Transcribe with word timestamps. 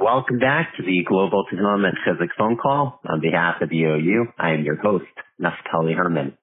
Welcome 0.00 0.38
back 0.38 0.72
to 0.78 0.82
the 0.82 1.04
Global 1.06 1.44
Tehillim 1.52 1.84
and 1.84 2.30
phone 2.38 2.56
call. 2.56 3.00
On 3.06 3.20
behalf 3.20 3.60
of 3.60 3.68
the 3.68 3.84
I 4.38 4.52
am 4.52 4.64
your 4.64 4.76
host, 4.76 5.04
Naftali 5.38 5.94
Herman. 5.94 6.38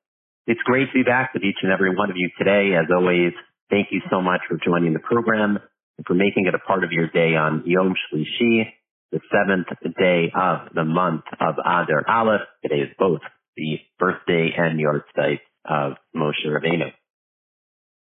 It's 0.45 0.61
great 0.63 0.85
to 0.85 0.93
be 0.93 1.01
back 1.01 1.33
with 1.33 1.41
each 1.41 1.57
and 1.63 1.71
every 1.71 1.95
one 1.95 2.11
of 2.11 2.17
you 2.17 2.29
today. 2.37 2.77
As 2.77 2.85
always, 2.95 3.33
thank 3.71 3.87
you 3.89 4.01
so 4.11 4.21
much 4.21 4.41
for 4.47 4.59
joining 4.63 4.93
the 4.93 4.99
program 4.99 5.57
and 5.97 6.05
for 6.05 6.13
making 6.13 6.45
it 6.45 6.53
a 6.53 6.59
part 6.59 6.83
of 6.83 6.91
your 6.91 7.09
day 7.09 7.35
on 7.35 7.63
Yom 7.65 7.95
Shlishi, 8.13 8.65
the 9.11 9.21
seventh 9.33 9.69
day 9.97 10.31
of 10.35 10.75
the 10.75 10.85
month 10.85 11.23
of 11.41 11.55
Adar 11.57 12.05
Aleph. 12.07 12.41
Today 12.61 12.81
is 12.81 12.95
both 12.99 13.21
the 13.55 13.79
birthday 13.97 14.51
and 14.55 14.79
yahrzeit 14.79 15.39
of 15.65 15.93
Moshe 16.15 16.45
Rabbeinu. 16.45 16.91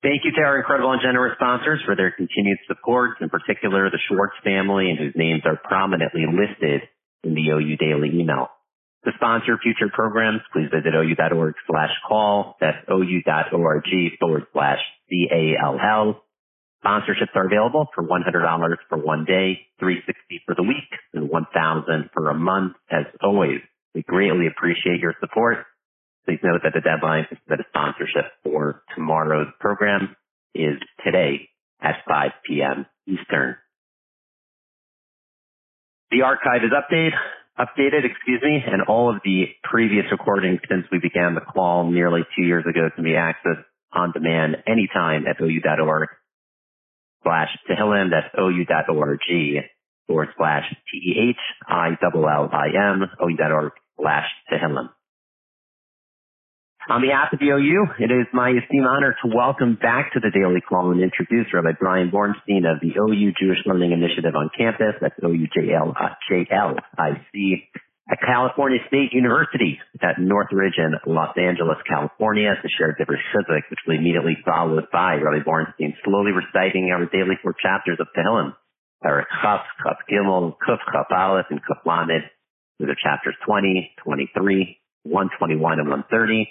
Thank 0.02 0.24
you 0.24 0.32
to 0.32 0.40
our 0.40 0.56
incredible 0.56 0.92
and 0.92 1.02
generous 1.02 1.36
sponsors 1.36 1.80
for 1.84 1.94
their 1.94 2.10
continued 2.10 2.58
support, 2.66 3.20
in 3.20 3.28
particular 3.28 3.90
the 3.90 3.98
Schwartz 4.08 4.32
family, 4.42 4.88
and 4.88 4.98
whose 4.98 5.12
names 5.14 5.42
are 5.44 5.60
prominently 5.62 6.24
listed 6.24 6.88
in 7.22 7.34
the 7.34 7.50
OU 7.50 7.76
Daily 7.76 8.08
email. 8.18 8.48
To 9.04 9.12
sponsor 9.16 9.58
future 9.62 9.92
programs, 9.92 10.40
please 10.52 10.68
visit 10.72 10.94
ou.org 10.94 11.54
slash 11.68 11.90
call. 12.08 12.56
That's 12.60 12.78
ou.org 12.90 13.84
forward 14.18 14.46
slash 14.54 14.78
C-A-L-L. 15.10 16.22
Sponsorships 16.84 17.36
are 17.36 17.46
available 17.46 17.88
for 17.94 18.02
$100 18.02 18.76
for 18.88 18.96
one 18.98 19.26
day, 19.26 19.66
360 19.80 20.42
for 20.46 20.54
the 20.54 20.62
week, 20.62 20.88
and 21.12 21.28
1000 21.28 22.10
for 22.14 22.30
a 22.30 22.34
month. 22.34 22.76
As 22.90 23.04
always, 23.22 23.60
we 23.94 24.02
greatly 24.02 24.46
appreciate 24.46 25.00
your 25.00 25.14
support. 25.20 25.66
Please 26.30 26.38
note 26.44 26.60
that 26.62 26.74
the 26.74 26.80
deadline 26.80 27.26
submit 27.28 27.58
a 27.58 27.64
sponsorship 27.70 28.30
for 28.44 28.84
tomorrow's 28.94 29.48
program 29.58 30.14
is 30.54 30.78
today 31.04 31.48
at 31.82 31.96
5 32.06 32.30
p.m. 32.46 32.86
Eastern. 33.04 33.56
The 36.12 36.22
archive 36.22 36.62
is 36.62 36.70
updated, 36.70 37.14
updated, 37.58 38.04
excuse 38.08 38.40
me, 38.44 38.62
and 38.64 38.82
all 38.82 39.10
of 39.12 39.20
the 39.24 39.46
previous 39.64 40.04
recordings 40.12 40.60
since 40.68 40.86
we 40.92 41.00
began 41.00 41.34
the 41.34 41.40
call 41.40 41.90
nearly 41.90 42.20
two 42.36 42.44
years 42.44 42.64
ago 42.64 42.90
can 42.94 43.02
be 43.02 43.14
accessed 43.18 43.64
on 43.92 44.12
demand 44.12 44.58
anytime 44.68 45.26
at 45.26 45.40
ou.org 45.40 46.10
slash 47.24 47.48
Tehillim. 47.68 48.10
That's 48.10 48.32
ou.org 48.38 49.18
forward 50.06 50.28
slash 50.36 50.72
T-E-H-I-L-L-I-M, 50.92 51.38
ou.org 53.20 53.72
slash 53.98 54.28
Tehillim. 54.48 54.90
On 56.88 57.02
behalf 57.04 57.28
of 57.32 57.38
the 57.38 57.52
OU, 57.52 58.00
it 58.00 58.08
is 58.08 58.24
my 58.32 58.56
esteemed 58.56 58.88
honor 58.88 59.14
to 59.20 59.28
welcome 59.28 59.76
back 59.76 60.16
to 60.16 60.20
the 60.20 60.32
Daily 60.32 60.64
Call 60.64 60.92
and 60.92 61.02
introduce 61.04 61.52
Rabbi 61.52 61.76
Bryan 61.78 62.08
Borenstein 62.08 62.64
of 62.64 62.80
the 62.80 62.96
OU 62.96 63.36
Jewish 63.36 63.60
Learning 63.66 63.92
Initiative 63.92 64.32
on 64.34 64.48
campus. 64.56 64.96
That's 64.96 65.14
O-U-J-L-J-L-I-C 65.22 65.68
at 68.10 68.18
California 68.24 68.80
State 68.88 69.12
University 69.12 69.78
at 70.00 70.18
Northridge 70.18 70.80
in 70.80 70.96
Los 71.04 71.36
Angeles, 71.36 71.76
California 71.86 72.56
to 72.56 72.68
share 72.72 72.96
different 72.96 73.20
Chizuk, 73.28 73.68
which 73.68 73.84
will 73.86 74.00
immediately 74.00 74.38
followed 74.42 74.88
by 74.90 75.20
Rabbi 75.20 75.44
Borenstein 75.44 75.92
slowly 76.02 76.32
reciting 76.32 76.90
our 76.96 77.04
daily 77.04 77.36
four 77.42 77.52
chapters 77.60 78.00
of 78.00 78.08
Tehillim. 78.16 78.56
Parak 79.04 79.28
Chaf, 79.42 79.68
Chaf 79.84 79.98
Gimel, 80.10 80.56
Kuf, 80.56 80.80
Chaf 80.90 81.12
Aleph, 81.12 81.46
and 81.50 81.60
Kuf 81.60 81.84
Lamed. 81.84 82.24
These 82.80 82.88
are 82.88 82.96
chapters 82.96 83.36
20, 83.44 83.92
23, 84.02 84.80
121, 85.04 85.78
and 85.78 85.88
130 85.88 86.48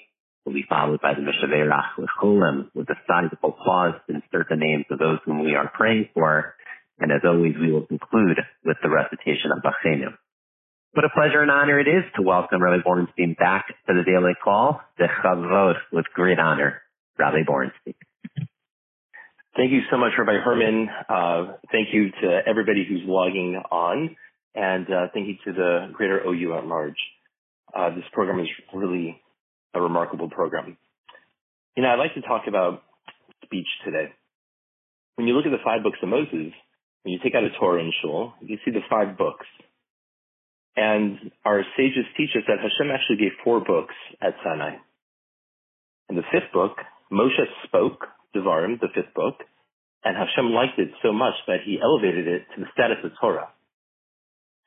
will 0.49 0.55
be 0.55 0.65
followed 0.67 0.99
by 0.99 1.13
the 1.13 1.21
Mishaverach 1.21 1.97
L'cholim 1.99 2.71
with 2.73 2.89
a 2.89 2.95
sizable 3.07 3.51
pause 3.51 3.93
to 4.07 4.15
insert 4.15 4.49
the 4.49 4.55
names 4.55 4.85
of 4.89 4.97
those 4.97 5.19
whom 5.23 5.43
we 5.43 5.53
are 5.53 5.69
praying 5.75 6.09
for. 6.15 6.55
And 6.99 7.11
as 7.11 7.21
always, 7.23 7.53
we 7.61 7.71
will 7.71 7.85
conclude 7.85 8.37
with 8.65 8.77
the 8.81 8.89
recitation 8.89 9.51
of 9.55 9.61
Bachenu. 9.61 10.17
What 10.93 11.05
a 11.05 11.09
pleasure 11.13 11.43
and 11.43 11.51
honor 11.51 11.79
it 11.79 11.87
is 11.87 12.03
to 12.15 12.23
welcome 12.23 12.63
Rabbi 12.63 12.81
Borenstein 12.81 13.37
back 13.37 13.67
to 13.87 13.93
the 13.93 14.01
daily 14.03 14.33
call. 14.43 14.81
The 14.97 15.05
Chavod 15.23 15.75
with 15.93 16.05
great 16.15 16.39
honor, 16.39 16.81
Rabbi 17.19 17.43
Borenstein. 17.47 17.93
Thank 19.55 19.71
you 19.71 19.81
so 19.91 19.97
much, 19.97 20.13
Rabbi 20.17 20.39
Herman. 20.43 20.89
Uh, 21.07 21.57
thank 21.71 21.89
you 21.93 22.09
to 22.09 22.39
everybody 22.47 22.85
who's 22.89 23.01
logging 23.05 23.61
on, 23.71 24.15
and 24.55 24.87
uh, 24.87 25.07
thank 25.13 25.27
you 25.27 25.35
to 25.45 25.53
the 25.53 25.89
greater 25.93 26.21
OU 26.25 26.57
at 26.57 26.65
large. 26.65 26.97
Uh, 27.75 27.93
this 27.93 28.05
program 28.13 28.39
is 28.39 28.47
really 28.73 29.21
a 29.73 29.81
remarkable 29.81 30.29
program. 30.29 30.77
You 31.75 31.83
know, 31.83 31.89
I'd 31.89 31.99
like 31.99 32.15
to 32.15 32.21
talk 32.21 32.43
about 32.47 32.83
speech 33.43 33.67
today. 33.85 34.13
When 35.15 35.27
you 35.27 35.33
look 35.35 35.45
at 35.45 35.51
the 35.51 35.63
five 35.63 35.83
books 35.83 35.99
of 36.01 36.09
Moses, 36.09 36.53
when 37.03 37.13
you 37.13 37.19
take 37.23 37.35
out 37.35 37.43
a 37.43 37.49
Torah 37.59 37.81
in 37.81 37.91
Shul, 38.01 38.33
you 38.41 38.57
see 38.65 38.71
the 38.71 38.81
five 38.89 39.17
books. 39.17 39.45
And 40.75 41.31
our 41.45 41.63
sages 41.75 42.05
teach 42.15 42.29
us 42.35 42.43
that 42.47 42.59
Hashem 42.59 42.91
actually 42.91 43.17
gave 43.17 43.31
four 43.43 43.59
books 43.59 43.95
at 44.21 44.35
Sinai. 44.43 44.77
In 46.09 46.15
the 46.15 46.23
fifth 46.31 46.51
book, 46.53 46.77
Moshe 47.11 47.45
spoke, 47.65 48.07
Devarim, 48.35 48.79
the 48.79 48.87
fifth 48.93 49.13
book, 49.13 49.35
and 50.03 50.15
Hashem 50.15 50.51
liked 50.51 50.79
it 50.79 50.91
so 51.03 51.11
much 51.11 51.33
that 51.47 51.59
he 51.65 51.79
elevated 51.81 52.27
it 52.27 52.43
to 52.55 52.61
the 52.61 52.67
status 52.73 52.97
of 53.03 53.11
Torah. 53.19 53.49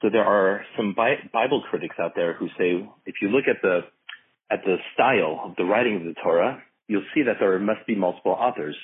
So 0.02 0.10
there 0.10 0.24
are 0.24 0.64
some 0.76 0.94
Bible 0.94 1.62
critics 1.70 1.96
out 1.98 2.12
there 2.14 2.34
who 2.34 2.48
say, 2.58 2.84
if 3.06 3.14
you 3.22 3.28
look 3.28 3.44
at 3.48 3.62
the 3.62 3.80
at 4.52 4.60
the 4.64 4.76
style 4.92 5.40
of 5.44 5.56
the 5.56 5.64
writing 5.64 5.96
of 5.96 6.04
the 6.04 6.14
Torah, 6.22 6.60
you'll 6.86 7.08
see 7.14 7.22
that 7.24 7.40
there 7.40 7.58
must 7.58 7.86
be 7.86 7.96
multiple 7.96 8.36
authors 8.36 8.76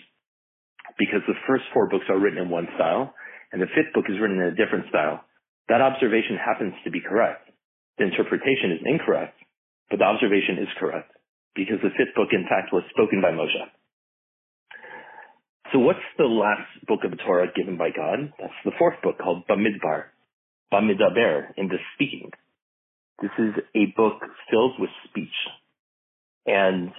because 0.99 1.21
the 1.29 1.37
first 1.47 1.65
four 1.75 1.89
books 1.89 2.06
are 2.09 2.19
written 2.19 2.41
in 2.41 2.49
one 2.49 2.67
style 2.75 3.12
and 3.53 3.61
the 3.61 3.69
fifth 3.77 3.93
book 3.93 4.09
is 4.09 4.17
written 4.17 4.41
in 4.41 4.49
a 4.49 4.56
different 4.56 4.89
style. 4.89 5.21
That 5.69 5.84
observation 5.84 6.41
happens 6.41 6.73
to 6.84 6.91
be 6.91 7.05
correct. 7.05 7.51
The 7.99 8.09
interpretation 8.09 8.73
is 8.73 8.87
incorrect, 8.87 9.37
but 9.91 9.99
the 9.99 10.09
observation 10.09 10.56
is 10.65 10.73
correct 10.81 11.12
because 11.55 11.85
the 11.85 11.93
fifth 11.93 12.17
book, 12.17 12.33
in 12.33 12.49
fact, 12.49 12.73
was 12.73 12.85
spoken 12.89 13.21
by 13.21 13.37
Moshe. 13.37 13.69
So 15.73 15.81
what's 15.81 16.05
the 16.17 16.25
last 16.25 16.65
book 16.87 17.05
of 17.05 17.11
the 17.11 17.21
Torah 17.21 17.53
given 17.55 17.77
by 17.77 17.91
God? 17.91 18.33
That's 18.41 18.62
the 18.65 18.73
fourth 18.79 18.97
book 19.03 19.19
called 19.19 19.45
Bamidbar, 19.47 20.09
Bamidaber, 20.73 21.53
in 21.59 21.69
the 21.69 21.77
speaking. 21.95 22.31
This 23.21 23.31
is 23.39 23.55
a 23.75 23.93
book 23.97 24.21
filled 24.51 24.75
with 24.79 24.91
speech 25.09 25.29
and 26.47 26.91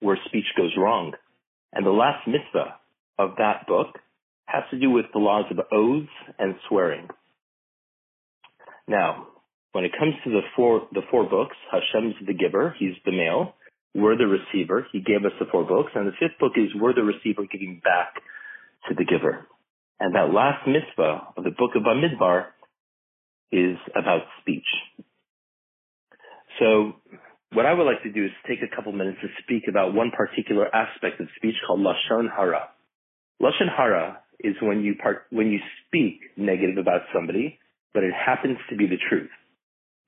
where 0.00 0.18
speech 0.26 0.44
goes 0.56 0.72
wrong. 0.76 1.12
And 1.72 1.84
the 1.84 1.90
last 1.90 2.26
mitzvah 2.28 2.76
of 3.18 3.36
that 3.38 3.66
book 3.66 3.98
has 4.46 4.64
to 4.70 4.78
do 4.78 4.90
with 4.90 5.06
the 5.12 5.18
laws 5.18 5.46
of 5.50 5.58
oaths 5.72 6.12
and 6.38 6.54
swearing. 6.68 7.08
Now, 8.86 9.26
when 9.72 9.84
it 9.84 9.92
comes 9.98 10.14
to 10.24 10.30
the 10.30 10.42
four, 10.54 10.88
the 10.92 11.02
four 11.10 11.28
books, 11.28 11.56
Hashem's 11.70 12.14
the 12.26 12.34
giver, 12.34 12.74
he's 12.78 12.94
the 13.04 13.12
male, 13.12 13.54
we're 13.94 14.16
the 14.16 14.26
receiver, 14.26 14.86
he 14.92 15.00
gave 15.00 15.24
us 15.24 15.32
the 15.40 15.46
four 15.50 15.64
books, 15.64 15.92
and 15.94 16.06
the 16.06 16.12
fifth 16.20 16.38
book 16.38 16.52
is 16.56 16.68
we're 16.74 16.94
the 16.94 17.02
receiver 17.02 17.42
giving 17.50 17.80
back 17.82 18.14
to 18.88 18.94
the 18.94 19.04
giver. 19.04 19.46
And 19.98 20.14
that 20.14 20.32
last 20.32 20.66
mitzvah 20.68 21.28
of 21.36 21.44
the 21.44 21.50
book 21.50 21.70
of 21.74 21.82
Bamidbar 21.82 22.46
is 23.50 23.76
about 23.94 24.22
speech. 24.40 24.66
So 26.58 26.94
what 27.52 27.66
I 27.66 27.72
would 27.72 27.84
like 27.84 28.02
to 28.02 28.12
do 28.12 28.24
is 28.24 28.30
take 28.48 28.58
a 28.62 28.74
couple 28.74 28.92
minutes 28.92 29.18
to 29.22 29.28
speak 29.42 29.64
about 29.68 29.94
one 29.94 30.10
particular 30.10 30.66
aspect 30.74 31.20
of 31.20 31.28
speech 31.36 31.54
called 31.66 31.80
lashon 31.80 32.28
hara. 32.34 32.68
Lashon 33.40 33.68
hara 33.74 34.18
is 34.40 34.54
when 34.62 34.82
you 34.82 34.94
part, 34.96 35.26
when 35.30 35.48
you 35.48 35.58
speak 35.86 36.20
negative 36.36 36.78
about 36.78 37.02
somebody, 37.14 37.58
but 37.94 38.04
it 38.04 38.12
happens 38.12 38.58
to 38.70 38.76
be 38.76 38.86
the 38.86 38.98
truth. 39.08 39.30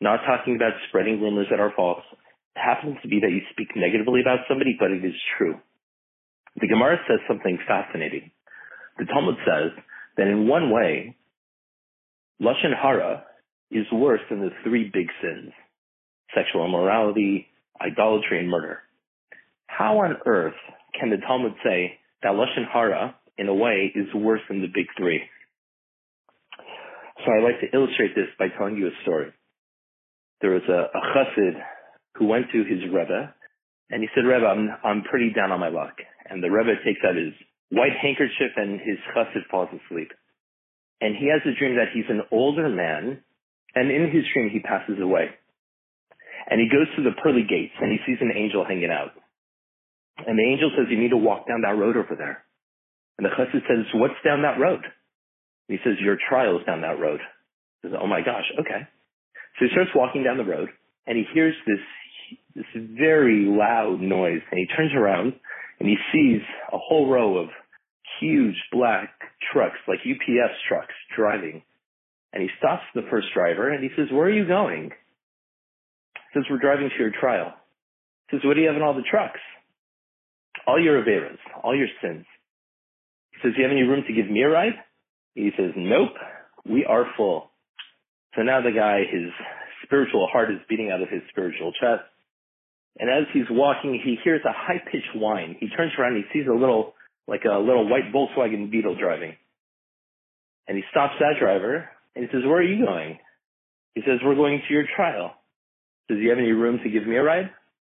Not 0.00 0.20
talking 0.26 0.56
about 0.56 0.72
spreading 0.88 1.20
rumors 1.20 1.46
that 1.50 1.60
are 1.60 1.72
false. 1.74 2.04
It 2.56 2.60
happens 2.60 2.96
to 3.02 3.08
be 3.08 3.20
that 3.20 3.30
you 3.30 3.40
speak 3.52 3.68
negatively 3.76 4.20
about 4.20 4.40
somebody, 4.48 4.76
but 4.78 4.90
it 4.90 5.04
is 5.04 5.14
true. 5.36 5.56
The 6.60 6.68
Gemara 6.68 6.98
says 7.08 7.20
something 7.28 7.58
fascinating. 7.66 8.30
The 8.98 9.06
Talmud 9.06 9.36
says 9.46 9.72
that 10.16 10.26
in 10.26 10.48
one 10.48 10.70
way, 10.70 11.16
lashon 12.40 12.74
hara 12.74 13.24
is 13.70 13.86
worse 13.92 14.20
than 14.30 14.40
the 14.40 14.50
three 14.64 14.90
big 14.92 15.06
sins 15.22 15.52
sexual 16.34 16.64
immorality, 16.64 17.46
idolatry, 17.80 18.38
and 18.38 18.48
murder. 18.48 18.80
How 19.66 19.98
on 19.98 20.16
earth 20.26 20.54
can 20.98 21.10
the 21.10 21.18
Talmud 21.18 21.52
say 21.64 21.98
that 22.22 22.32
Lashon 22.32 22.66
Hara, 22.72 23.14
in 23.36 23.48
a 23.48 23.54
way, 23.54 23.92
is 23.94 24.06
worse 24.14 24.40
than 24.48 24.60
the 24.60 24.68
big 24.68 24.86
three? 24.96 25.22
So 27.24 27.32
I'd 27.32 27.44
like 27.44 27.60
to 27.60 27.76
illustrate 27.76 28.14
this 28.14 28.28
by 28.38 28.46
telling 28.56 28.76
you 28.76 28.88
a 28.88 29.02
story. 29.02 29.32
There 30.40 30.50
was 30.50 30.62
a, 30.68 30.86
a 30.96 31.00
chassid 31.14 31.60
who 32.14 32.26
went 32.26 32.46
to 32.52 32.58
his 32.58 32.82
Rebbe, 32.84 33.34
and 33.90 34.02
he 34.02 34.08
said, 34.14 34.24
Rebbe, 34.24 34.46
I'm, 34.46 34.70
I'm 34.84 35.02
pretty 35.02 35.32
down 35.34 35.50
on 35.50 35.60
my 35.60 35.68
luck. 35.68 35.94
And 36.28 36.42
the 36.42 36.50
Rebbe 36.50 36.74
takes 36.84 37.00
out 37.08 37.16
his 37.16 37.34
white 37.70 37.96
handkerchief 38.00 38.52
and 38.56 38.80
his 38.80 38.98
chassid 39.14 39.46
falls 39.50 39.68
asleep. 39.68 40.12
And 41.00 41.14
he 41.16 41.30
has 41.30 41.42
a 41.46 41.58
dream 41.58 41.76
that 41.76 41.94
he's 41.94 42.08
an 42.08 42.22
older 42.32 42.68
man, 42.68 43.22
and 43.74 43.90
in 43.90 44.10
his 44.10 44.24
dream 44.34 44.50
he 44.50 44.60
passes 44.60 45.00
away. 45.00 45.30
And 46.48 46.60
he 46.60 46.68
goes 46.68 46.88
to 46.96 47.04
the 47.04 47.16
pearly 47.22 47.44
gates 47.44 47.76
and 47.80 47.92
he 47.92 48.00
sees 48.08 48.18
an 48.20 48.32
angel 48.34 48.64
hanging 48.64 48.90
out. 48.90 49.12
And 50.26 50.38
the 50.38 50.48
angel 50.48 50.72
says, 50.74 50.88
you 50.90 50.98
need 50.98 51.12
to 51.12 51.20
walk 51.20 51.46
down 51.46 51.62
that 51.62 51.76
road 51.76 51.96
over 51.96 52.16
there. 52.16 52.42
And 53.18 53.24
the 53.24 53.30
chassid 53.30 53.62
says, 53.68 53.84
what's 53.94 54.18
down 54.24 54.42
that 54.42 54.58
road? 54.58 54.80
He 55.68 55.76
says, 55.84 56.00
your 56.00 56.16
trial 56.28 56.58
is 56.58 56.66
down 56.66 56.80
that 56.80 56.98
road. 56.98 57.20
He 57.82 57.88
says, 57.88 57.98
oh 58.00 58.06
my 58.06 58.20
gosh, 58.20 58.48
okay. 58.58 58.88
So 59.58 59.66
he 59.66 59.70
starts 59.72 59.90
walking 59.94 60.24
down 60.24 60.38
the 60.38 60.48
road 60.48 60.70
and 61.06 61.18
he 61.18 61.24
hears 61.34 61.54
this, 61.66 61.84
this 62.54 62.66
very 62.74 63.44
loud 63.44 64.00
noise 64.00 64.40
and 64.50 64.58
he 64.58 64.66
turns 64.74 64.92
around 64.96 65.34
and 65.78 65.88
he 65.88 65.96
sees 66.12 66.40
a 66.72 66.78
whole 66.78 67.10
row 67.10 67.38
of 67.38 67.48
huge 68.20 68.56
black 68.72 69.10
trucks, 69.52 69.78
like 69.86 70.00
UPS 70.00 70.54
trucks 70.68 70.94
driving. 71.16 71.62
And 72.32 72.42
he 72.42 72.48
stops 72.58 72.82
the 72.94 73.06
first 73.10 73.28
driver 73.34 73.70
and 73.70 73.82
he 73.82 73.90
says, 73.96 74.06
where 74.10 74.26
are 74.26 74.32
you 74.32 74.46
going? 74.46 74.90
Says, 76.34 76.44
we're 76.50 76.58
driving 76.58 76.90
to 76.90 77.02
your 77.02 77.12
trial. 77.18 77.54
He 78.30 78.36
says, 78.36 78.44
what 78.44 78.54
do 78.54 78.60
you 78.60 78.68
have 78.68 78.76
in 78.76 78.82
all 78.82 78.94
the 78.94 79.06
trucks? 79.08 79.40
All 80.66 80.82
your 80.82 81.02
Averas, 81.02 81.38
all 81.62 81.74
your 81.74 81.88
sins. 82.02 82.26
He 83.32 83.38
says, 83.42 83.52
do 83.54 83.62
you 83.62 83.68
have 83.68 83.72
any 83.72 83.82
room 83.82 84.04
to 84.06 84.12
give 84.12 84.30
me 84.30 84.42
a 84.42 84.48
ride? 84.48 84.74
He 85.34 85.50
says, 85.56 85.72
nope, 85.76 86.12
we 86.68 86.84
are 86.84 87.06
full. 87.16 87.50
So 88.36 88.42
now 88.42 88.60
the 88.60 88.72
guy, 88.72 89.00
his 89.10 89.30
spiritual 89.84 90.28
heart 90.30 90.50
is 90.50 90.58
beating 90.68 90.90
out 90.90 91.00
of 91.00 91.08
his 91.08 91.22
spiritual 91.30 91.72
chest. 91.72 92.04
And 92.98 93.08
as 93.08 93.24
he's 93.32 93.48
walking, 93.50 93.98
he 94.04 94.18
hears 94.22 94.42
a 94.44 94.52
high 94.52 94.82
pitched 94.84 95.14
whine. 95.14 95.56
He 95.58 95.68
turns 95.68 95.92
around 95.98 96.16
and 96.16 96.24
he 96.24 96.38
sees 96.38 96.48
a 96.48 96.54
little, 96.54 96.94
like 97.26 97.44
a 97.44 97.58
little 97.58 97.88
white 97.88 98.12
Volkswagen 98.12 98.70
Beetle 98.70 98.96
driving. 99.00 99.34
And 100.66 100.76
he 100.76 100.82
stops 100.90 101.14
that 101.20 101.40
driver 101.40 101.88
and 102.14 102.24
he 102.24 102.30
says, 102.30 102.44
where 102.44 102.58
are 102.58 102.62
you 102.62 102.84
going? 102.84 103.18
He 103.94 104.02
says, 104.02 104.18
we're 104.22 104.34
going 104.34 104.60
to 104.66 104.74
your 104.74 104.84
trial. 104.94 105.34
Does 106.08 106.18
he 106.18 106.28
have 106.28 106.38
any 106.38 106.52
room 106.52 106.80
to 106.82 106.90
give 106.90 107.06
me 107.06 107.16
a 107.16 107.22
ride? 107.22 107.50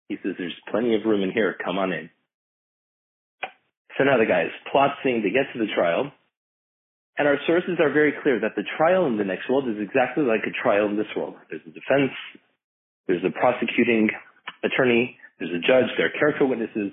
He 0.07 0.17
says, 0.21 0.33
there's 0.37 0.55
plenty 0.69 0.95
of 0.95 1.05
room 1.05 1.23
in 1.23 1.31
here. 1.31 1.55
Come 1.63 1.77
on 1.77 1.91
in. 1.91 2.09
So 3.97 4.03
now 4.03 4.17
the 4.17 4.25
guy 4.25 4.43
is 4.43 4.55
plotting 4.71 5.21
to 5.21 5.29
get 5.29 5.49
to 5.53 5.59
the 5.59 5.71
trial. 5.73 6.11
And 7.17 7.27
our 7.27 7.37
sources 7.45 7.77
are 7.79 7.93
very 7.93 8.13
clear 8.23 8.39
that 8.41 8.55
the 8.55 8.63
trial 8.77 9.05
in 9.05 9.17
the 9.17 9.23
next 9.23 9.49
world 9.49 9.69
is 9.69 9.77
exactly 9.79 10.23
like 10.23 10.41
a 10.45 10.53
trial 10.63 10.87
in 10.87 10.97
this 10.97 11.09
world. 11.15 11.35
There's 11.49 11.61
a 11.61 11.69
defense, 11.69 12.13
there's 13.07 13.23
a 13.23 13.29
prosecuting 13.29 14.09
attorney, 14.63 15.17
there's 15.37 15.51
a 15.51 15.61
judge, 15.61 15.93
there 15.97 16.07
are 16.07 16.19
character 16.19 16.45
witnesses. 16.45 16.91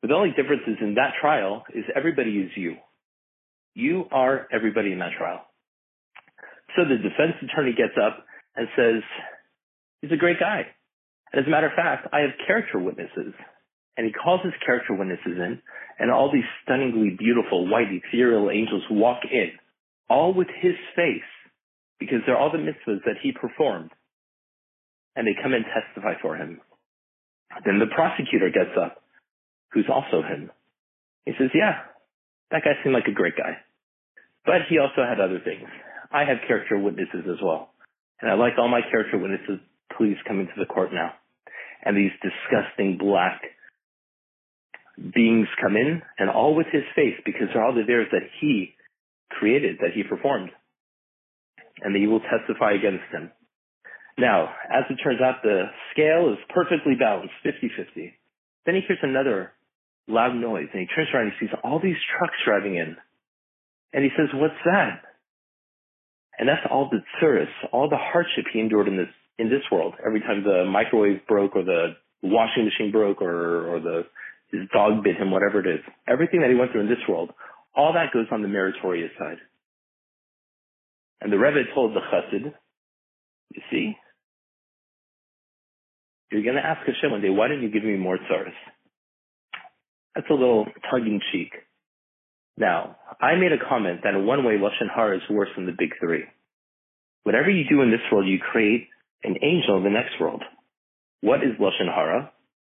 But 0.00 0.08
the 0.08 0.14
only 0.14 0.30
difference 0.30 0.62
is 0.68 0.76
in 0.80 0.94
that 0.94 1.14
trial 1.20 1.64
is 1.74 1.84
everybody 1.96 2.38
is 2.38 2.50
you. 2.54 2.76
You 3.74 4.04
are 4.12 4.46
everybody 4.52 4.92
in 4.92 5.00
that 5.00 5.12
trial. 5.18 5.42
So 6.76 6.84
the 6.84 6.96
defense 6.96 7.34
attorney 7.42 7.74
gets 7.74 7.98
up 7.98 8.24
and 8.54 8.68
says, 8.76 9.02
he's 10.00 10.12
a 10.12 10.16
great 10.16 10.40
guy. 10.40 10.62
And 11.32 11.40
as 11.40 11.46
a 11.46 11.50
matter 11.50 11.66
of 11.66 11.74
fact, 11.74 12.08
I 12.12 12.20
have 12.20 12.30
character 12.46 12.78
witnesses. 12.78 13.34
And 13.96 14.06
he 14.06 14.12
calls 14.12 14.40
his 14.44 14.54
character 14.64 14.94
witnesses 14.94 15.36
in, 15.36 15.60
and 15.98 16.10
all 16.10 16.30
these 16.32 16.46
stunningly 16.62 17.16
beautiful 17.18 17.68
white 17.68 17.88
ethereal 17.90 18.48
angels 18.50 18.84
walk 18.90 19.20
in, 19.30 19.50
all 20.08 20.32
with 20.32 20.46
his 20.62 20.74
face, 20.94 21.30
because 21.98 22.18
they're 22.24 22.38
all 22.38 22.52
the 22.52 22.58
mitzvahs 22.58 23.02
that 23.04 23.18
he 23.22 23.32
performed. 23.32 23.90
And 25.16 25.26
they 25.26 25.34
come 25.42 25.52
and 25.52 25.64
testify 25.64 26.14
for 26.22 26.36
him. 26.36 26.60
Then 27.64 27.80
the 27.80 27.92
prosecutor 27.92 28.50
gets 28.50 28.78
up, 28.80 29.02
who's 29.72 29.88
also 29.92 30.22
him. 30.22 30.52
He 31.26 31.32
says, 31.36 31.50
yeah, 31.52 31.82
that 32.52 32.62
guy 32.62 32.78
seemed 32.82 32.94
like 32.94 33.08
a 33.08 33.12
great 33.12 33.36
guy. 33.36 33.58
But 34.46 34.70
he 34.70 34.78
also 34.78 35.02
had 35.02 35.18
other 35.18 35.40
things. 35.44 35.68
I 36.12 36.20
have 36.20 36.46
character 36.46 36.78
witnesses 36.78 37.26
as 37.28 37.42
well. 37.42 37.74
And 38.20 38.30
I'd 38.30 38.38
like 38.38 38.54
all 38.58 38.68
my 38.68 38.80
character 38.90 39.18
witnesses, 39.18 39.58
please 39.98 40.16
come 40.26 40.40
into 40.40 40.54
the 40.56 40.66
court 40.66 40.90
now. 40.92 41.12
And 41.84 41.96
these 41.96 42.12
disgusting 42.22 42.96
black 42.98 43.42
beings 45.14 45.48
come 45.60 45.76
in 45.76 46.02
and 46.18 46.30
all 46.30 46.54
with 46.54 46.66
his 46.72 46.82
face 46.96 47.14
because 47.24 47.48
they're 47.52 47.64
all 47.64 47.74
the 47.74 47.82
Averas 47.82 48.10
that 48.12 48.30
he 48.40 48.74
created, 49.30 49.78
that 49.80 49.92
he 49.94 50.02
performed. 50.02 50.50
And 51.82 51.94
he 51.94 52.06
will 52.06 52.20
testify 52.20 52.72
against 52.72 53.04
him. 53.12 53.30
Now, 54.18 54.50
as 54.70 54.84
it 54.90 54.98
turns 55.02 55.20
out, 55.20 55.42
the 55.42 55.66
scale 55.92 56.32
is 56.32 56.38
perfectly 56.52 56.94
balanced, 56.98 57.34
50-50. 57.46 58.12
Then 58.66 58.74
he 58.74 58.80
hears 58.86 58.98
another 59.02 59.52
loud 60.08 60.34
noise 60.34 60.68
and 60.72 60.80
he 60.80 60.88
turns 60.94 61.08
around 61.14 61.26
and 61.26 61.32
he 61.38 61.46
sees 61.46 61.54
all 61.62 61.78
these 61.80 62.00
trucks 62.18 62.34
driving 62.44 62.74
in. 62.74 62.96
And 63.92 64.02
he 64.02 64.10
says, 64.16 64.28
what's 64.34 64.58
that? 64.64 65.02
And 66.38 66.48
that's 66.48 66.62
all 66.70 66.88
the 66.90 67.00
tsuris, 67.18 67.50
all 67.72 67.88
the 67.88 67.98
hardship 67.98 68.44
he 68.52 68.60
endured 68.60 68.88
in 68.88 68.96
this, 68.96 69.08
in 69.38 69.48
this 69.48 69.62
world. 69.72 69.94
Every 70.04 70.20
time 70.20 70.44
the 70.44 70.64
microwave 70.64 71.26
broke 71.26 71.56
or 71.56 71.64
the 71.64 71.96
washing 72.22 72.64
machine 72.64 72.92
broke 72.92 73.20
or, 73.20 73.74
or 73.74 73.80
the 73.80 74.02
his 74.50 74.62
dog 74.72 75.04
bit 75.04 75.16
him, 75.16 75.30
whatever 75.30 75.60
it 75.60 75.66
is. 75.66 75.84
Everything 76.08 76.40
that 76.40 76.48
he 76.48 76.56
went 76.56 76.72
through 76.72 76.82
in 76.82 76.88
this 76.88 77.04
world, 77.08 77.30
all 77.76 77.92
that 77.92 78.12
goes 78.12 78.26
on 78.32 78.42
the 78.42 78.48
meritorious 78.48 79.10
side. 79.18 79.38
And 81.20 81.32
the 81.32 81.38
Rebbe 81.38 81.68
told 81.74 81.94
the 81.94 82.00
chassid, 82.00 82.54
you 83.54 83.62
see, 83.70 83.94
you're 86.30 86.42
going 86.42 86.56
to 86.56 86.64
ask 86.64 86.80
Hashem 86.86 87.10
one 87.10 87.20
day, 87.20 87.30
why 87.30 87.48
didn't 87.48 87.62
you 87.62 87.70
give 87.70 87.84
me 87.84 87.96
more 87.96 88.16
tsaras? 88.16 88.52
That's 90.14 90.28
a 90.30 90.34
little 90.34 90.66
tongue 90.90 91.06
in 91.06 91.20
cheek. 91.32 91.52
Now, 92.58 92.96
I 93.20 93.36
made 93.36 93.52
a 93.52 93.68
comment 93.68 94.00
that 94.02 94.14
in 94.14 94.26
one 94.26 94.44
way, 94.44 94.54
Lashon 94.54 94.90
Hara 94.92 95.16
is 95.16 95.22
worse 95.30 95.48
than 95.54 95.66
the 95.66 95.76
big 95.78 95.90
three. 96.00 96.24
Whatever 97.22 97.50
you 97.50 97.64
do 97.68 97.82
in 97.82 97.90
this 97.90 98.02
world, 98.10 98.26
you 98.26 98.38
create 98.38 98.88
an 99.22 99.36
angel 99.42 99.76
in 99.76 99.84
the 99.84 99.90
next 99.90 100.18
world. 100.20 100.42
What 101.20 101.40
is 101.44 101.54
Lashon 101.60 101.86
Hara? 101.86 102.32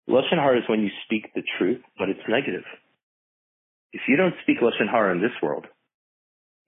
Lashon 0.09 0.39
Hara 0.39 0.59
is 0.59 0.69
when 0.69 0.83
you 0.83 0.91
speak 1.05 1.35
the 1.35 1.43
truth, 1.59 1.81
but 1.99 2.09
it's 2.09 2.23
negative. 2.29 2.65
If 3.93 4.03
you 4.07 4.17
don't 4.17 4.35
speak 4.43 4.59
Lashon 4.61 4.89
Hara 4.89 5.13
in 5.13 5.21
this 5.21 5.35
world, 5.43 5.67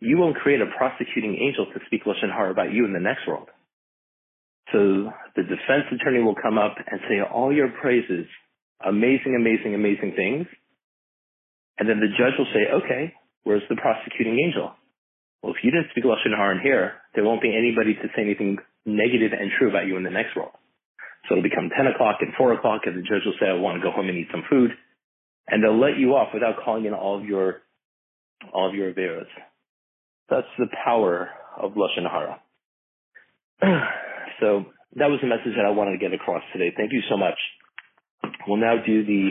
you 0.01 0.19
won't 0.19 0.37
create 0.37 0.61
a 0.61 0.67
prosecuting 0.77 1.39
angel 1.41 1.67
to 1.67 1.81
speak 1.87 2.05
Lashon 2.05 2.33
Hara 2.33 2.51
about 2.51 2.73
you 2.73 2.85
in 2.85 2.93
the 2.93 3.01
next 3.01 3.29
world. 3.29 3.49
So 4.73 5.11
the 5.37 5.43
defense 5.43 5.87
attorney 5.95 6.23
will 6.23 6.35
come 6.35 6.59
up 6.59 6.75
and 6.79 7.01
say 7.09 7.21
all 7.23 7.53
your 7.53 7.69
praises, 7.81 8.27
amazing, 8.85 9.37
amazing, 9.39 9.75
amazing 9.75 10.15
things. 10.17 10.47
And 11.79 11.89
then 11.89 11.99
the 11.99 12.11
judge 12.15 12.39
will 12.39 12.51
say, 12.55 12.71
okay, 12.85 13.15
where's 13.43 13.63
the 13.69 13.77
prosecuting 13.77 14.39
angel? 14.39 14.73
Well, 15.43 15.53
if 15.53 15.63
you 15.63 15.71
didn't 15.71 15.91
speak 15.91 16.05
Lashon 16.05 16.37
Hara 16.37 16.57
in 16.57 16.63
here, 16.63 16.95
there 17.15 17.25
won't 17.25 17.43
be 17.43 17.55
anybody 17.55 17.95
to 17.95 18.09
say 18.17 18.23
anything 18.23 18.59
negative 18.87 19.33
and 19.33 19.51
true 19.59 19.69
about 19.69 19.87
you 19.87 19.97
in 19.97 20.05
the 20.05 20.11
next 20.11 20.37
world. 20.37 20.53
So 21.29 21.35
it'll 21.35 21.43
become 21.43 21.71
10 21.75 21.87
o'clock 21.89 22.19
and 22.21 22.33
4 22.37 22.53
o'clock 22.55 22.83
and 22.87 22.97
the 22.97 23.03
judge 23.03 23.25
will 23.25 23.37
say, 23.41 23.49
I 23.49 23.55
want 23.55 23.81
to 23.81 23.83
go 23.83 23.91
home 23.91 24.09
and 24.09 24.17
eat 24.17 24.29
some 24.31 24.45
food. 24.49 24.71
And 25.49 25.63
they'll 25.63 25.79
let 25.79 25.99
you 25.99 26.15
off 26.15 26.33
without 26.33 26.57
calling 26.65 26.87
in 26.87 26.95
all 26.95 27.19
of 27.19 27.25
your, 27.25 27.63
all 28.53 28.69
of 28.69 28.75
your 28.75 28.93
Averas. 28.93 29.29
That's 30.31 30.49
the 30.59 30.69
power 30.85 31.29
of 31.61 31.73
Lashon 31.73 32.09
Hara. 32.09 32.41
so 34.41 34.65
that 34.97 35.11
was 35.11 35.19
the 35.21 35.29
message 35.29 35.57
that 35.57 35.67
I 35.67 35.71
wanted 35.71 35.93
to 35.93 35.99
get 35.99 36.15
across 36.15 36.43
today. 36.53 36.73
Thank 36.77 36.93
you 36.93 37.03
so 37.11 37.17
much. 37.17 37.37
We'll 38.47 38.61
now 38.61 38.77
do 38.85 39.05
the, 39.05 39.31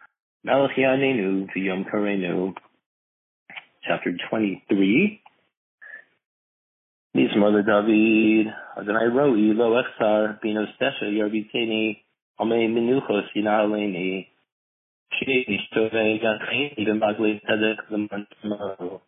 Malachianenu 0.43 1.47
V'Yom 1.55 1.85
Karenu, 1.85 2.51
chapter 3.87 4.11
23. 4.31 5.21
Nismor 7.15 7.63
David, 7.63 8.47
Adonai 8.75 9.05
Roi, 9.13 9.53
Lo 9.53 9.79
Echsar, 9.79 10.41
Bino 10.41 10.65
Stesha, 10.65 11.03
Yerbiteni, 11.03 11.97
Amei 12.39 12.67
Menuchos, 12.67 13.25
Yinaleni, 13.37 14.25
Shei 15.11 15.45
Tovei, 15.75 16.19
Gachin, 16.19 16.73
Ibn 16.75 16.99
Bagli, 16.99 17.39
Tzedek, 17.43 17.91
Leman 17.91 18.25
Tamo, 18.41 19.01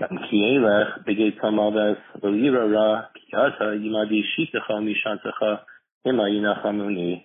Gam 0.00 0.18
Kielech, 0.18 1.06
Begei 1.06 1.38
Tamaves, 1.40 1.98
Lo 2.24 2.32
Yira 2.32 2.68
Ra, 2.68 3.04
Kiyata, 3.14 3.78
Yimadi 3.78 4.22
Shitecha, 4.36 4.82
Mishantecha, 4.82 5.60
Ima 6.04 6.24
Chamuni. 6.64 7.22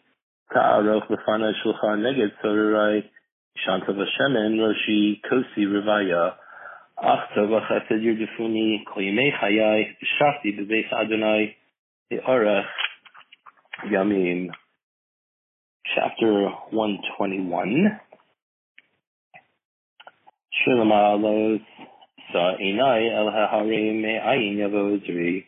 Ta'aroch 0.53 1.07
Befana 1.09 1.51
Shulchan 1.65 2.01
Neged 2.01 2.31
Sorerai, 2.43 3.03
Shanta 3.55 3.93
Vashemen 3.93 4.57
Roshi 4.57 5.19
Kosi 5.29 5.65
Rivaya, 5.65 6.33
Ach 7.01 7.29
Tova 7.35 7.61
Chesed 7.67 8.01
Yerdifuni, 8.01 8.85
Kol 8.85 9.03
Yimei 9.03 9.31
Chayai, 9.39 9.95
Shafti 10.19 10.57
Bebeis 10.57 10.91
Adonai, 10.93 11.55
Orech 12.27 12.65
Yamim. 13.91 14.49
Chapter 15.95 16.49
121. 16.71 17.99
Shulam 20.67 20.91
Alos, 20.91 21.61
Sa 22.31 22.55
El 22.59 23.31
HaHarim 23.31 24.01
Me'ayin 24.01 24.57
Yavo 24.57 24.99
Zri, 25.05 25.45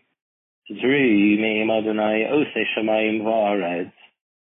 Zri 0.72 1.38
Me'im 1.39 1.70
Adonai 1.70 2.25
Ose 2.32 2.65
Shamayim 2.77 3.22
Va'aretz, 3.22 3.91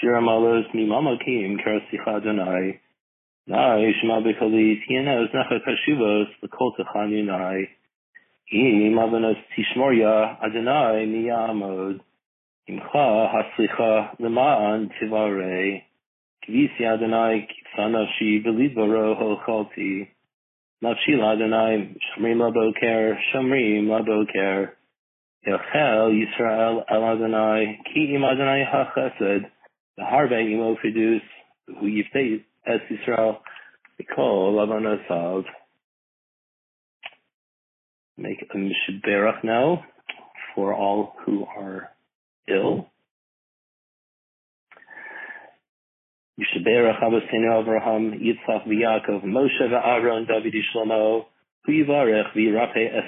Shir 0.00 0.12
Amalos 0.12 0.72
Mimama 0.74 1.16
Kim 1.24 1.58
Karasicha 1.58 2.20
Adonai. 2.20 2.78
Nai 3.48 3.92
Shema 4.00 4.20
B'Kalit 4.20 4.80
Yena 4.88 5.26
Oznacha 5.26 5.58
Kashuvos 5.66 6.26
L'Kol 6.40 6.72
Techanu 6.78 7.24
Nai. 7.24 7.68
Im 8.52 8.94
Avanos 8.94 9.36
Tishmorya 9.56 10.40
Adonai 10.40 11.04
Miyamod. 11.06 12.00
Imcha 12.70 13.32
Haslicha 13.34 14.16
Lema'an 14.20 14.88
Tivarei. 15.00 15.82
Kvisi 16.46 16.82
Adonai 16.82 17.48
Kipsa 17.48 17.88
Nafshi 17.88 18.44
B'Lidbaro 18.46 19.20
Holchalti. 19.20 20.06
Nafshi 20.84 21.18
Adonai 21.18 21.96
Shomrim 22.16 22.36
Laboker 22.36 23.18
Shomrim 23.34 23.86
Laboker. 23.86 24.70
Yochel 25.44 26.12
Yisrael 26.12 26.84
El 26.88 27.02
Adonai 27.02 27.78
Ki 27.92 28.14
Im 28.14 28.22
Adonai 28.22 28.64
HaChesed 28.64 29.50
Harbe 30.04 30.40
Imo 30.40 30.76
Fidus 30.76 31.22
Hu 31.66 31.86
Yiftei 31.86 32.44
Es 32.66 32.80
Yisrael 32.90 33.38
Mikol 34.00 34.54
Avonosav 34.54 35.44
Make 38.16 38.42
a 38.42 38.56
Mishberach 38.56 39.44
now 39.44 39.84
for 40.54 40.74
all 40.74 41.14
who 41.24 41.44
are 41.44 41.90
ill. 42.48 42.88
Yishaberach 46.38 47.00
Abasinu 47.00 47.62
Avraham 47.62 48.20
Yitzchak 48.20 48.66
V'Yakov 48.66 49.24
Moshe 49.24 49.62
V'Aaron 49.62 50.26
David 50.26 50.54
Shlomo 50.74 51.26
Hu 51.64 51.72
Yivarech 51.72 52.32
V'Yirape 52.36 52.98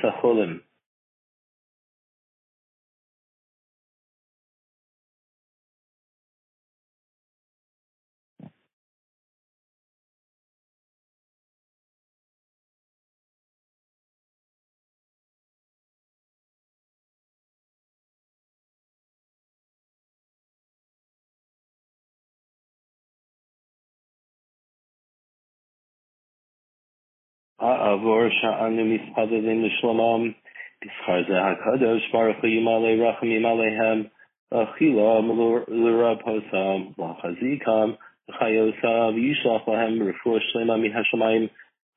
Ha'avor 27.61 28.31
sha'anu 28.41 28.85
mispadedim 28.89 29.61
l'shlomam, 29.69 30.35
b'schar 30.83 31.27
ze 31.29 31.35
ha'kadosh 31.35 32.07
baruch 32.11 32.41
hu 32.41 32.47
yimalei 32.49 32.97
rachamim 32.97 33.45
aleihem, 33.45 34.11
achilam 34.51 35.29
l'rabhosam, 35.69 36.95
l'chazikam, 36.97 37.99
l'chayosav, 38.31 39.13
yishlach 39.13 39.67
lahem 39.69 40.01
refuah 40.01 40.41
shlema 40.49 40.79
mihashamayim, 40.81 41.51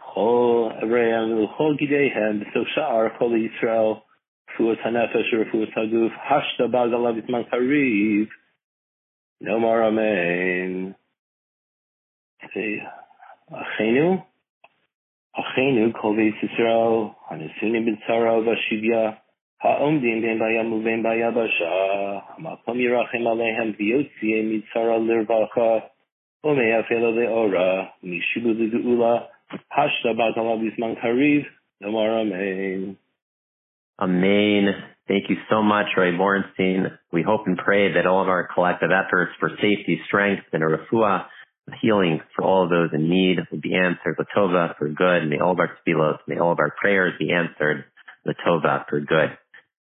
chol 0.03 0.83
evreim 0.83 1.31
l'chol 1.45 1.79
gideihem, 1.79 2.43
b'sof 2.43 2.67
sha'ar 2.75 3.15
chol 3.17 3.31
Yisrael, 3.39 4.01
refuah 4.51 4.77
ha'nefesh, 4.83 5.31
refuah 5.31 5.71
ha'guf, 5.75 6.11
hashta 6.27 6.67
bagalav 6.67 7.23
itman 7.23 7.47
kariv, 7.49 8.27
nomar 9.41 9.87
amen. 9.87 10.93
Achenu, 13.53 14.25
Achenu 15.33 15.91
kol 15.99 16.13
v'yisrael, 16.13 17.15
hanesunim 17.27 17.87
b'tzara 17.87 18.37
v'shivya, 18.45 19.17
ha'omdim 19.63 20.21
ben 20.21 20.37
bayam 20.37 20.73
u'ben 20.77 21.01
bayabasha, 21.01 22.21
ha'makom 22.27 22.77
yirachem 22.77 23.25
aleihem 23.25 23.73
v'yotziyeh 23.79 24.45
mitzara 24.45 24.99
l'rvacha, 25.01 25.89
u'meyafela 26.45 27.09
le'ora, 27.17 27.89
mishibu 28.03 28.53
l'ge'ula, 28.53 29.25
hashta 29.75 30.13
batala 30.13 30.59
b'zman 30.61 31.01
kariv, 31.01 31.45
nomar 31.81 32.21
amen. 32.21 32.95
Amen. 33.99 34.75
Thank 35.07 35.29
you 35.29 35.37
so 35.49 35.63
much, 35.63 35.87
Ray 35.97 36.11
Borenstein. 36.11 36.97
We 37.11 37.23
hope 37.23 37.47
and 37.47 37.57
pray 37.57 37.93
that 37.93 38.05
all 38.05 38.21
of 38.21 38.29
our 38.29 38.47
collective 38.53 38.89
efforts 38.91 39.31
for 39.39 39.49
safety, 39.49 39.99
strength, 40.07 40.43
and 40.53 40.63
a 40.63 40.67
refuah 40.67 41.25
healing 41.81 42.19
for 42.35 42.43
all 42.43 42.63
of 42.63 42.69
those 42.69 42.89
in 42.93 43.09
need 43.09 43.37
will 43.51 43.61
be 43.61 43.75
answered 43.75 44.17
Latova 44.17 44.77
for 44.77 44.89
good. 44.89 45.27
May 45.29 45.39
all 45.39 45.53
of 45.53 45.59
our 45.59 45.77
tefillos, 45.87 46.19
may 46.27 46.37
all 46.37 46.51
of 46.51 46.59
our 46.59 46.73
prayers 46.79 47.13
be 47.19 47.31
answered 47.31 47.85
Latova 48.27 48.85
for 48.89 48.99
good. 48.99 49.37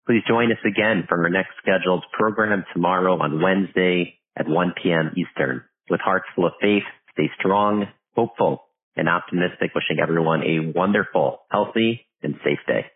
Please 0.07 0.23
join 0.27 0.50
us 0.50 0.59
again 0.67 1.05
for 1.09 1.23
our 1.23 1.31
next 1.31 1.53
scheduled 1.62 2.05
program 2.12 2.65
tomorrow 2.73 3.21
on 3.21 3.41
Wednesday 3.41 4.19
at 4.37 4.49
1 4.49 4.75
p.m. 4.83 5.12
Eastern. 5.17 5.62
With 5.89 6.00
hearts 6.00 6.27
full 6.35 6.47
of 6.47 6.53
faith, 6.61 6.83
stay 7.12 7.31
strong, 7.39 7.87
hopeful, 8.15 8.65
and 8.97 9.09
optimistic, 9.09 9.71
wishing 9.75 10.00
everyone 10.03 10.43
a 10.43 10.73
wonderful, 10.77 11.43
healthy, 11.50 12.07
and 12.23 12.35
safe 12.45 12.59
day. 12.67 12.87